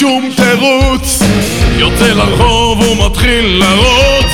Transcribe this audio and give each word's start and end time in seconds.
שום 0.00 0.30
תירוץ. 0.36 1.22
יוצא 1.76 2.06
לרחוב 2.06 2.80
ומתחיל 2.80 3.64
לרוץ 3.64 4.32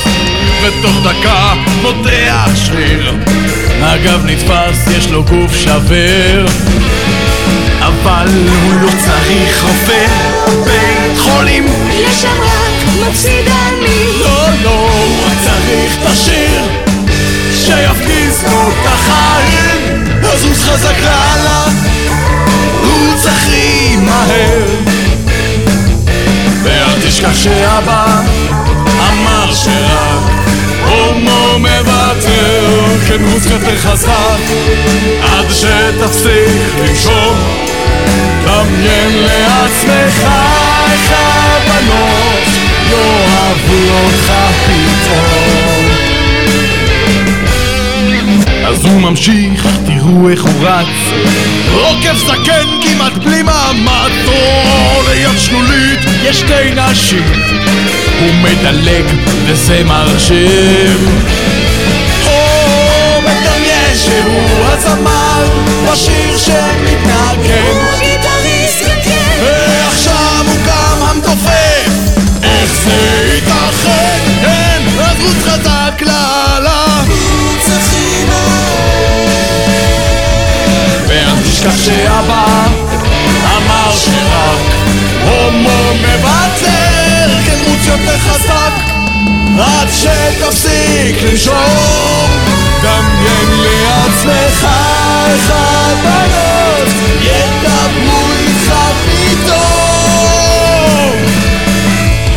ותוך 0.62 0.96
דקה 1.04 1.52
פותח 1.82 2.50
שריר. 2.54 3.14
הגב 3.80 4.24
נתפס, 4.26 4.96
יש 4.96 5.10
לו 5.10 5.24
גוף 5.24 5.54
שבר. 5.54 6.46
אבל 7.80 8.28
הוא 8.62 8.80
לא 8.82 8.88
צריך 8.88 9.64
רופא. 9.64 10.06
בית 10.64 11.18
חולים. 11.18 11.66
יש 11.92 12.22
שם 12.22 12.40
רק 12.42 13.08
מפסיד 13.08 13.46
אני 13.48 14.18
לא, 14.20 14.48
לא, 14.62 14.90
הוא 14.90 15.30
צריך 15.44 15.96
את 16.02 16.06
השיר. 16.06 16.62
שיפגיז 17.52 18.44
לו 18.44 18.68
את 18.68 18.86
החיים 18.86 20.04
לזוז 20.22 20.64
חזק 20.64 20.96
לאללה 21.02 21.45
תשכח 27.32 27.42
שאבא 27.42 28.22
אמר 29.08 29.54
שרק 29.54 30.32
הומו 30.84 31.58
מוותר 31.58 32.96
כן 33.08 33.22
יותר 33.50 33.76
חזק 33.76 34.40
עד 35.22 35.46
שתפסיק 35.50 36.74
לנשום. 36.78 37.36
דמיין 38.44 39.12
לעצמך 39.12 40.28
איך 40.92 41.12
הבנות 41.12 42.44
יאהבו 42.90 44.04
אותך 44.04 44.32
פתאום. 44.66 45.86
אז 48.66 48.84
הוא 48.84 49.00
ממשיך, 49.00 49.66
תראו 49.86 50.30
איך 50.30 50.44
הוא 50.44 50.68
רץ. 50.68 50.86
עוקף 51.74 52.16
זקן 52.16 52.66
כמעט 52.82 53.12
בלי 53.12 53.42
שלולית 53.42 54.15
יש 56.30 56.36
שתי 56.40 56.70
נשים. 56.74 57.24
הוא 58.20 58.34
מדלג 58.34 59.04
וזה 59.46 59.84
מרשים. 59.84 61.20
או 62.26 63.20
מדמיין 63.20 63.96
שהוא 64.04 64.64
הזמר 64.64 65.44
בשיר 65.92 66.36
שמתנגן. 66.36 67.62
הוא 67.66 67.98
גיטריסט 68.00 68.78
זקן 68.78 69.40
ועכשיו 69.40 70.44
הוא 70.46 70.56
גם 70.66 71.02
המתופף 71.02 71.90
איך 72.42 72.70
זה 72.84 73.32
ייתכן? 73.34 74.18
כן, 74.42 74.82
אז 75.00 75.16
רוץ 75.20 75.44
חזק 75.44 76.02
לאללה 76.02 77.02
צריכים 77.66 78.28
ואל 81.06 81.42
תשכח 81.44 81.76
שאבא 81.84 82.66
אמר 83.56 83.90
שרק 83.96 84.25
עד 89.60 89.88
שתפסיק 89.92 91.22
לנשום 91.22 92.30
דמיין 92.82 93.48
לעצמך 93.50 94.66
איך 95.30 95.52
הבנות 95.54 96.88
ידברו 97.20 98.32
איתך 98.38 98.74
פתאום. 99.06 99.56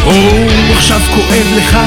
או 0.05 0.13
עכשיו 0.73 1.01
כואב 1.15 1.47
לך 1.57 1.77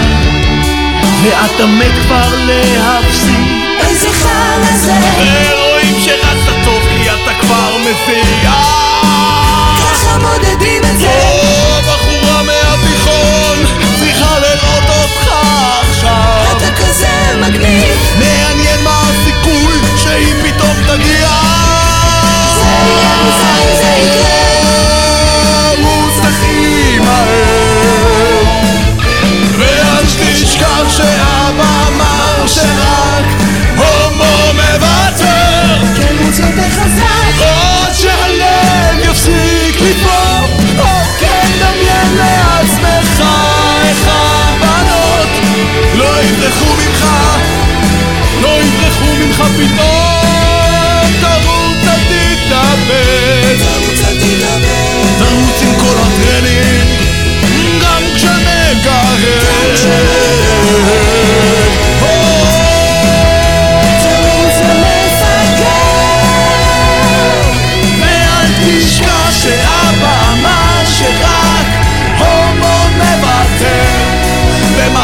ואתה 1.23 1.67
מת 1.67 1.93
כבר 2.07 2.35
להפסיק. 2.47 3.63
איזה 3.81 4.09
חרא 4.13 4.77
זה. 4.77 4.93
ורואים 5.19 6.01
שרצת 6.01 6.57
טוב 6.65 6.83
כי 6.97 7.11
אתה 7.11 7.35
כבר 7.41 7.77
מפיק 7.79 8.42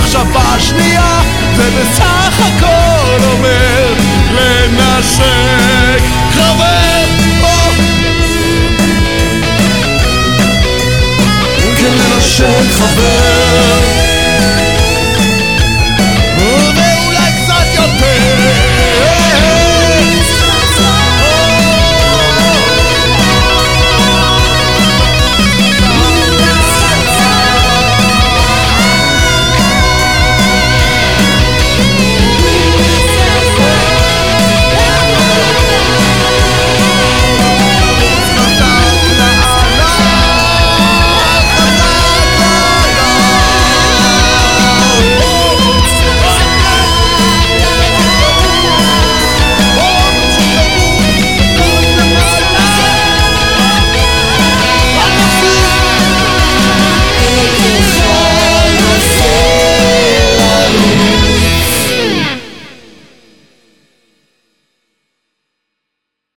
במחשבה 0.09 0.61
שנייה 0.61 1.21
זה 1.57 1.71
בסך 1.71 2.41
הכל 2.41 3.23
אומר 3.33 3.95
לנשק 4.31 6.03
חבר 6.33 7.05
או. 7.43 7.71
כן 11.77 11.93
לנשק 11.93 12.73
חבר 12.79 13.88